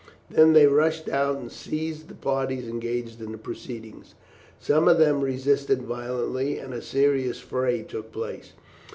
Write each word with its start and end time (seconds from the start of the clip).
Then 0.31 0.53
they 0.53 0.65
rushed 0.65 1.07
out 1.09 1.35
and 1.35 1.51
seized 1.51 2.07
the 2.07 2.15
parties 2.15 2.67
engaged 2.67 3.21
in 3.21 3.31
the 3.31 3.37
proceedings. 3.37 4.15
Some 4.59 4.87
of 4.87 4.97
them 4.97 5.21
resisted 5.21 5.83
violently, 5.83 6.57
and 6.57 6.73
a 6.73 6.81
serious 6.81 7.39
fray 7.39 7.83
took 7.83 8.11
place. 8.11 8.53